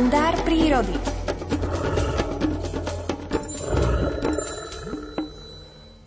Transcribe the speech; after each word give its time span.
kalendár 0.00 0.32
prírody. 0.48 0.96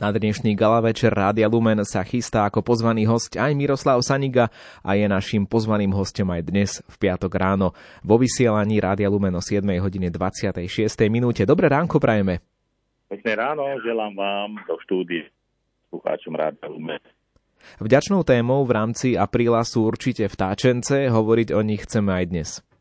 Na 0.01 0.09
dnešný 0.09 0.57
gala 0.57 0.81
večer 0.81 1.13
Rádia 1.13 1.45
Lumen 1.45 1.77
sa 1.85 2.01
chystá 2.01 2.49
ako 2.49 2.65
pozvaný 2.65 3.05
host 3.05 3.37
aj 3.37 3.53
Miroslav 3.53 4.01
Saniga 4.01 4.49
a 4.81 4.97
je 4.97 5.05
našim 5.05 5.45
pozvaným 5.45 5.93
hostom 5.93 6.25
aj 6.33 6.41
dnes 6.41 6.81
v 6.89 6.95
piatok 7.05 7.37
ráno 7.37 7.77
vo 8.01 8.17
vysielaní 8.17 8.81
Rádia 8.81 9.13
Lumen 9.13 9.37
o 9.37 9.45
7 9.45 9.61
hodine 9.61 10.09
26. 10.09 10.65
minúte. 11.13 11.45
Dobré 11.45 11.69
ránko 11.69 12.01
prajeme. 12.01 12.41
Pekné 13.13 13.37
ráno, 13.37 13.61
želám 13.77 14.17
vám 14.17 14.57
do 14.65 14.73
štúdie 14.89 15.29
slucháčom 15.93 16.33
Rádia 16.33 16.65
Lumen. 16.65 16.97
Vďačnou 17.77 18.25
témou 18.25 18.65
v 18.65 18.73
rámci 18.73 19.13
apríla 19.13 19.61
sú 19.61 19.85
určite 19.85 20.25
vtáčence, 20.25 21.13
hovoriť 21.13 21.53
o 21.53 21.61
nich 21.61 21.85
chceme 21.85 22.09
aj 22.09 22.25
dnes. 22.25 22.72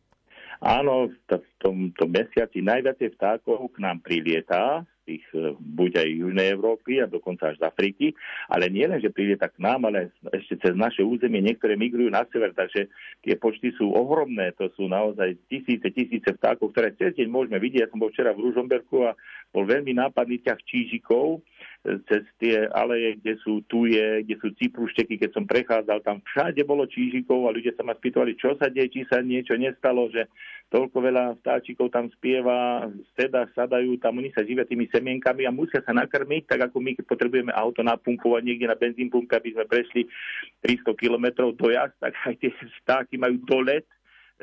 Áno, 0.62 1.10
v 1.10 1.46
tomto 1.58 2.06
mesiaci 2.06 2.62
najviacej 2.62 3.18
vtákov 3.18 3.74
k 3.74 3.82
nám 3.82 3.98
prilietá 3.98 4.86
tých 5.02 5.26
e, 5.34 5.58
buď 5.58 5.98
aj 5.98 6.08
Južnej 6.08 6.48
Európy 6.54 7.02
a 7.02 7.10
dokonca 7.10 7.50
až 7.50 7.58
z 7.58 7.66
Afriky, 7.66 8.06
ale 8.46 8.70
nie 8.70 8.86
len, 8.86 9.02
že 9.02 9.10
príde 9.10 9.34
tak 9.34 9.58
k 9.58 9.62
nám, 9.62 9.90
ale 9.90 10.14
ešte 10.30 10.54
cez 10.62 10.74
naše 10.78 11.02
územie 11.02 11.42
niektoré 11.42 11.74
migrujú 11.74 12.08
na 12.08 12.22
sever, 12.30 12.54
takže 12.54 12.86
tie 13.26 13.34
počty 13.34 13.74
sú 13.74 13.90
ohromné, 13.90 14.54
to 14.54 14.70
sú 14.78 14.86
naozaj 14.86 15.34
tisíce, 15.50 15.90
tisíce 15.90 16.30
vtákov, 16.38 16.70
ktoré 16.70 16.94
cez 16.94 17.18
deň 17.18 17.28
môžeme 17.28 17.58
vidieť. 17.58 17.82
Ja 17.82 17.90
som 17.90 17.98
bol 17.98 18.14
včera 18.14 18.30
v 18.30 18.46
Ružomberku 18.46 19.02
a 19.02 19.18
bol 19.50 19.66
veľmi 19.66 19.98
nápadný 19.98 20.40
ťah 20.46 20.60
čížikov, 20.62 21.42
cez 21.82 22.22
tie 22.38 22.70
aleje, 22.70 23.18
kde 23.18 23.34
sú 23.42 23.66
tuje, 23.66 24.22
kde 24.22 24.38
sú 24.38 24.54
ciprušteky, 24.54 25.18
keď 25.18 25.30
som 25.34 25.50
prechádzal, 25.50 25.98
tam 26.06 26.22
všade 26.22 26.62
bolo 26.62 26.86
čížikov 26.86 27.50
a 27.50 27.54
ľudia 27.54 27.74
sa 27.74 27.82
ma 27.82 27.98
spýtovali, 27.98 28.38
čo 28.38 28.54
sa 28.54 28.70
deje, 28.70 28.86
či 28.94 29.00
sa 29.10 29.18
niečo 29.18 29.58
nestalo, 29.58 30.06
že 30.14 30.30
toľko 30.70 30.96
veľa 31.02 31.24
vtáčikov 31.42 31.90
tam 31.90 32.06
spieva, 32.14 32.86
teda 33.18 33.50
sadajú, 33.50 33.98
tam 33.98 34.22
oni 34.22 34.30
sa 34.30 34.46
živia 34.46 34.62
tými 34.62 34.86
semienkami 34.94 35.42
a 35.44 35.52
musia 35.52 35.82
sa 35.82 35.90
nakrmiť, 35.90 36.54
tak 36.54 36.70
ako 36.70 36.78
my, 36.78 36.94
potrebujeme 37.02 37.50
auto 37.50 37.82
napumpovať 37.82 38.42
niekde 38.46 38.70
na 38.70 38.78
benzín 38.78 39.10
pumpe, 39.10 39.34
aby 39.34 39.50
sme 39.50 39.66
prešli 39.66 40.06
300 40.62 40.86
kilometrov 40.94 41.58
dojazd, 41.58 41.98
tak 41.98 42.14
aj 42.14 42.34
tie 42.38 42.50
vtáky 42.86 43.18
majú 43.18 43.42
dolet, 43.42 43.82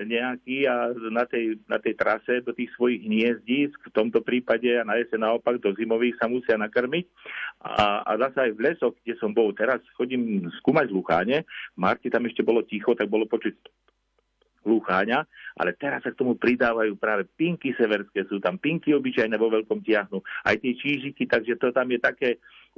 nejaký 0.06 0.68
a 0.68 0.96
na 1.12 1.28
tej, 1.28 1.60
na 1.68 1.80
tej 1.80 1.94
trase 1.96 2.40
do 2.44 2.56
tých 2.56 2.72
svojich 2.76 3.04
hniezdíc, 3.04 3.76
v 3.76 3.92
tomto 3.92 4.24
prípade 4.24 4.68
a 4.80 4.88
na 4.88 4.96
jeseň 5.00 5.28
naopak 5.28 5.60
do 5.60 5.76
zimových 5.76 6.16
sa 6.20 6.32
musia 6.32 6.56
nakrmiť. 6.56 7.06
A, 7.60 8.04
a 8.08 8.12
zase 8.28 8.50
aj 8.50 8.52
v 8.56 8.64
lesoch, 8.64 8.94
kde 9.04 9.16
som 9.20 9.36
bol 9.36 9.52
teraz, 9.52 9.84
chodím 10.00 10.48
skúmať 10.64 10.92
z 10.92 10.96
Lucháne, 10.96 11.38
v 11.76 11.78
Marti 11.78 12.08
tam 12.08 12.24
ešte 12.28 12.46
bolo 12.46 12.64
ticho, 12.64 12.96
tak 12.96 13.12
bolo 13.12 13.28
počuť 13.28 13.56
lúcháňa, 14.70 15.24
ale 15.56 15.72
teraz 15.74 16.04
sa 16.04 16.12
k 16.12 16.20
tomu 16.20 16.36
pridávajú 16.36 17.00
práve 17.00 17.26
pinky 17.26 17.72
severské, 17.74 18.28
sú 18.28 18.44
tam 18.44 18.60
pinky 18.60 18.92
obyčajné 18.92 19.36
vo 19.40 19.50
veľkom 19.50 19.82
tiahnu, 19.82 20.20
aj 20.46 20.56
tie 20.60 20.74
čížiky, 20.76 21.26
takže 21.26 21.56
to 21.58 21.72
tam 21.72 21.88
je 21.90 22.00
také 22.00 22.30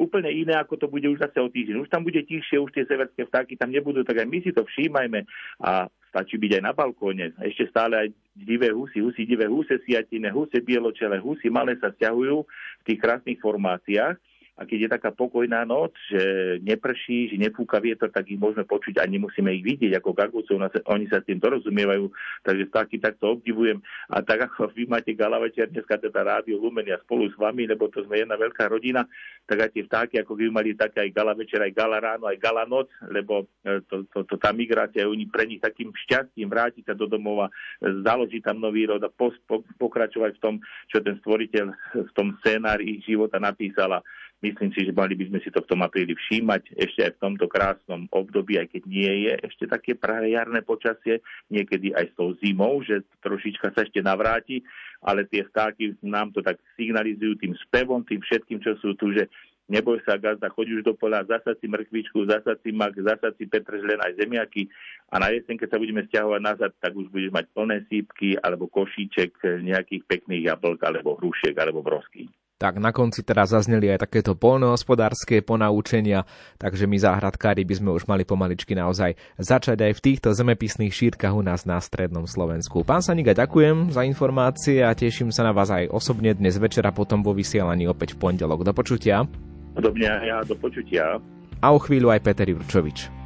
úplne 0.01 0.33
iné, 0.33 0.57
ako 0.57 0.81
to 0.81 0.87
bude 0.89 1.05
už 1.05 1.21
zase 1.21 1.37
o 1.37 1.45
týždeň. 1.45 1.85
Už 1.85 1.93
tam 1.93 2.01
bude 2.01 2.17
tichšie, 2.25 2.57
už 2.57 2.73
tie 2.73 2.89
severské 2.89 3.29
vtáky 3.29 3.53
tam 3.53 3.69
nebudú, 3.69 4.01
tak 4.01 4.25
aj 4.25 4.27
my 4.27 4.41
si 4.41 4.49
to 4.49 4.65
všímajme 4.65 5.21
a 5.61 5.85
stačí 6.09 6.41
byť 6.41 6.57
aj 6.57 6.63
na 6.65 6.73
balkóne. 6.73 7.37
Ešte 7.37 7.69
stále 7.69 7.93
aj 8.01 8.07
divé 8.33 8.73
husy, 8.73 9.05
husy 9.05 9.29
divé 9.29 9.45
huse 9.45 9.77
siatine, 9.85 10.33
huse 10.33 10.57
bieločele, 10.57 11.21
husy 11.21 11.53
malé 11.53 11.77
sa 11.77 11.93
stiahujú 11.93 12.41
v 12.81 12.83
tých 12.89 12.99
krásnych 12.99 13.37
formáciách 13.37 14.17
a 14.59 14.67
keď 14.67 14.77
je 14.83 14.89
taká 14.93 15.09
pokojná 15.15 15.63
noc, 15.63 15.95
že 16.11 16.59
neprší, 16.61 17.31
že 17.31 17.39
nefúka 17.39 17.79
vietor, 17.79 18.11
tak 18.11 18.27
ich 18.27 18.37
môžeme 18.37 18.67
počuť 18.67 18.99
a 18.99 19.07
nemusíme 19.07 19.47
ich 19.55 19.63
vidieť 19.63 19.95
ako 19.97 20.11
gagúcov, 20.11 20.59
oni 20.91 21.05
sa 21.07 21.23
s 21.23 21.27
tým 21.27 21.39
dorozumievajú, 21.39 22.11
takže 22.43 22.67
taký 22.67 22.99
takto 22.99 23.39
obdivujem. 23.39 23.79
A 24.11 24.19
tak 24.19 24.51
ako 24.51 24.69
vy 24.75 24.91
máte 24.91 25.15
gala 25.15 25.39
večer, 25.39 25.71
dneska 25.71 25.95
teda 25.97 26.21
rádio 26.21 26.59
Lumen, 26.59 26.83
ja 26.83 26.99
spolu 26.99 27.31
s 27.31 27.35
vami, 27.39 27.63
lebo 27.63 27.87
to 27.87 28.03
sme 28.03 28.19
jedna 28.19 28.35
veľká 28.35 28.67
rodina, 28.67 29.07
tak 29.47 29.65
aj 29.65 29.69
tie 29.71 29.83
vtáky, 29.87 30.15
ako 30.19 30.35
vy 30.35 30.51
mali 30.51 30.75
také 30.75 31.07
aj 31.07 31.11
gala 31.15 31.33
večer, 31.33 31.63
aj 31.63 31.73
gala 31.73 31.97
ráno, 32.03 32.27
aj 32.27 32.37
gala 32.37 32.67
noc, 32.67 32.91
lebo 33.07 33.47
e, 33.63 33.79
to, 33.87 34.03
to, 34.11 34.27
to, 34.27 34.35
tá 34.35 34.51
migrácia 34.51 35.07
oni 35.07 35.31
pre 35.31 35.47
nich 35.47 35.63
takým 35.63 35.95
šťastím 35.95 36.51
vrátiť 36.51 36.91
sa 36.91 36.93
do 36.93 37.07
domova, 37.07 37.47
založiť 37.81 38.43
tam 38.43 38.59
nový 38.59 38.85
rod 38.85 39.01
a 39.01 39.09
pos, 39.09 39.33
po, 39.47 39.63
pokračovať 39.79 40.37
v 40.37 40.43
tom, 40.43 40.55
čo 40.91 40.99
ten 40.99 41.17
stvoriteľ 41.23 41.65
v 41.97 42.11
tom 42.13 42.35
scénári 42.43 42.99
ich 42.99 43.07
života 43.07 43.39
napísala. 43.39 44.03
Myslím 44.41 44.73
si, 44.73 44.89
že 44.89 44.97
mali 44.97 45.13
by 45.13 45.29
sme 45.29 45.39
si 45.45 45.53
to 45.53 45.61
v 45.61 45.69
tom 45.69 45.85
apríli 45.85 46.17
všímať 46.17 46.73
ešte 46.73 47.05
aj 47.05 47.11
v 47.13 47.21
tomto 47.21 47.45
krásnom 47.45 48.09
období, 48.09 48.57
aj 48.57 48.73
keď 48.73 48.83
nie 48.89 49.29
je 49.29 49.33
ešte 49.45 49.69
také 49.69 49.93
práve 49.93 50.33
jarné 50.33 50.65
počasie, 50.65 51.21
niekedy 51.53 51.93
aj 51.93 52.09
s 52.09 52.13
tou 52.17 52.33
zimou, 52.41 52.81
že 52.81 53.05
trošička 53.21 53.69
sa 53.69 53.85
ešte 53.85 54.01
navráti, 54.01 54.65
ale 55.05 55.29
tie 55.29 55.45
vtáky 55.45 55.93
nám 56.01 56.33
to 56.33 56.41
tak 56.41 56.57
signalizujú 56.73 57.37
tým 57.37 57.53
spevom, 57.69 58.01
tým 58.01 58.17
všetkým, 58.17 58.65
čo 58.65 58.73
sú 58.81 58.97
tu, 58.97 59.13
že 59.13 59.29
neboj 59.69 60.01
sa 60.01 60.17
gazda, 60.17 60.49
choď 60.49 60.81
už 60.81 60.89
do 60.89 60.97
pola, 60.97 61.21
zasad 61.21 61.61
si 61.61 61.69
mrkvičku, 61.69 62.25
zasad 62.25 62.57
si 62.65 62.73
mak, 62.73 62.97
zasad 62.97 63.37
si 63.37 63.45
petržlen 63.45 64.01
aj 64.01 64.17
zemiaky 64.17 64.65
a 65.13 65.21
na 65.21 65.29
jeseň, 65.29 65.61
keď 65.61 65.69
sa 65.69 65.77
budeme 65.77 66.01
stiahovať 66.09 66.41
nazad, 66.41 66.71
tak 66.81 66.97
už 66.97 67.13
budeš 67.13 67.29
mať 67.29 67.45
plné 67.53 67.85
sípky 67.93 68.41
alebo 68.41 68.65
košíček 68.73 69.37
nejakých 69.61 70.01
pekných 70.09 70.49
jablk 70.49 70.81
alebo 70.81 71.13
hrušiek 71.21 71.53
alebo 71.61 71.85
brosky. 71.85 72.25
Tak 72.61 72.77
na 72.77 72.93
konci 72.93 73.25
teraz 73.25 73.49
zazneli 73.49 73.89
aj 73.89 74.05
takéto 74.05 74.37
polnohospodárske 74.37 75.41
ponaučenia, 75.41 76.29
takže 76.61 76.85
my 76.85 76.93
záhradkári 76.93 77.65
by 77.65 77.73
sme 77.73 77.89
už 77.97 78.05
mali 78.05 78.21
pomaličky 78.21 78.77
naozaj 78.77 79.17
začať 79.41 79.81
aj 79.81 79.97
v 79.97 80.03
týchto 80.05 80.29
zemepisných 80.29 80.93
šírkach 80.93 81.33
u 81.33 81.41
nás 81.41 81.65
na 81.65 81.81
strednom 81.81 82.29
Slovensku. 82.29 82.85
Pán 82.85 83.01
Saniga, 83.01 83.33
ďakujem 83.33 83.89
za 83.89 84.05
informácie 84.05 84.85
a 84.85 84.93
teším 84.93 85.33
sa 85.33 85.41
na 85.41 85.57
vás 85.57 85.73
aj 85.73 85.89
osobne 85.89 86.37
dnes 86.37 86.61
večera 86.61 86.93
potom 86.93 87.25
vo 87.25 87.33
vysielaní 87.33 87.89
opäť 87.89 88.13
v 88.13 88.29
pondelok. 88.29 88.61
Do 88.61 88.77
počutia. 88.77 89.25
Podobne 89.73 90.21
ja, 90.21 90.45
do 90.45 90.53
počutia. 90.53 91.17
A 91.65 91.73
o 91.73 91.81
chvíľu 91.81 92.13
aj 92.13 92.21
Peter 92.21 92.45
Jurčovič. 92.45 93.20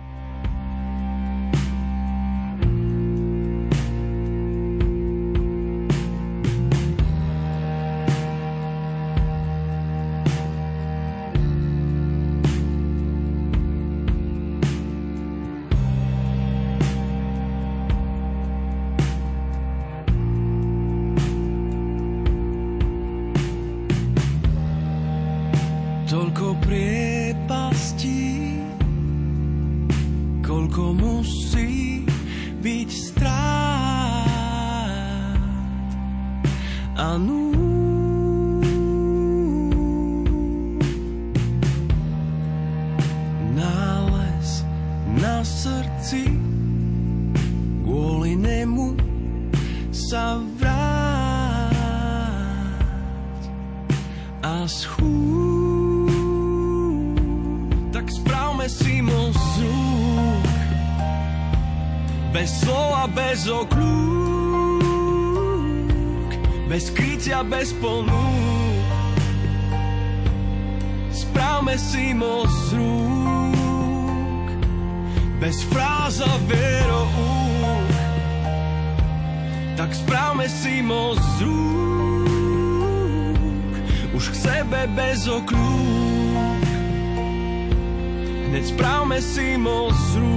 A 36.95 37.19
nú. 37.19 37.51
Nález 43.55 44.63
na 45.19 45.43
srdci 45.43 46.27
kvôli 47.83 48.35
nemu 48.39 48.95
sa 49.91 50.39
vráť. 50.59 51.75
A 54.43 54.67
schúť 54.67 55.45
si 58.65 59.01
mu 59.01 59.29
z 59.29 59.61
rúk 59.61 60.45
Bez 62.33 62.49
slova, 62.65 63.07
bez 63.13 63.47
oklúk 63.47 64.34
Bez 66.65 66.89
krytia, 66.89 67.43
bez 67.43 67.73
ponúk 67.77 68.13
Správme 71.13 71.77
si 71.77 72.13
mo 72.17 72.43
z 72.47 72.73
rúk. 72.73 74.49
Bez 75.39 75.61
fráza 75.69 76.29
veroúk 76.49 77.55
Tak 79.75 79.91
správme 79.91 80.47
si 80.47 80.79
mo 80.81 81.13
z 81.13 81.43
rúk. 81.43 81.75
Už 84.15 84.31
k 84.31 84.35
sebe 84.35 84.87
bez 84.95 85.27
oklúk. 85.27 86.63
Hneď 88.47 88.71
správme 88.71 89.19
si 89.19 89.59
moc 89.59 89.99
rúk. 90.15 90.34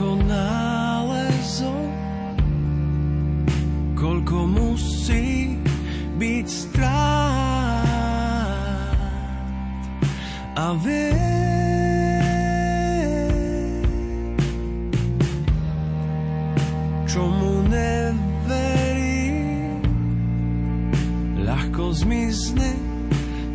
koľko 0.00 0.16
nálezov, 0.32 1.84
koľko 3.92 4.48
musí 4.48 5.60
byť 6.16 6.46
strát. 6.48 7.84
A 10.56 10.72
viem, 10.80 11.20
čomu 17.04 17.60
neverím, 17.68 18.24
ľahko 21.44 21.92
zmizne 21.92 22.72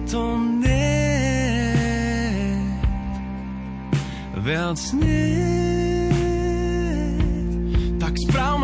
to 0.05 0.37
nie. 0.61 0.93
Viac 4.45 4.77
nie. 4.93 5.74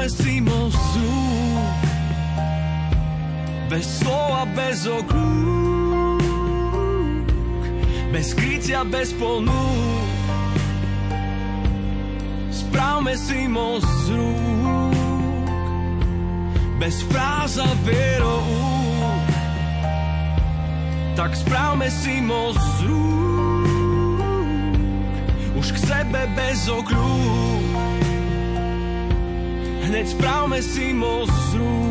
Tak 0.02 0.10
správme 0.10 0.26
si 0.26 0.42
most 0.42 0.82
z 0.82 0.94
rúk, 0.98 1.86
bez 3.70 3.86
slova, 4.02 4.50
bez 4.58 4.90
oklúk, 4.90 6.26
bez 8.10 8.34
krytia, 8.34 8.82
bez 8.82 9.14
ponúk. 9.14 10.10
Správme 12.50 13.14
si 13.14 13.46
z 13.46 14.10
rúk, 14.18 14.98
bez 16.82 17.06
fráz 17.06 17.62
a 17.62 17.70
vierou. 17.86 18.50
Tak 21.14 21.30
správme 21.38 21.94
si 21.94 22.26
z 22.58 22.90
rúk, 22.90 23.70
už 25.62 25.68
k 25.70 25.78
sebe 25.78 26.26
bez 26.34 26.66
okľúk. 26.66 27.91
Hneď 29.92 30.08
správme 30.08 30.64
si 30.64 30.96
most 30.96 31.36
z 31.52 31.60
rúk 31.60 31.91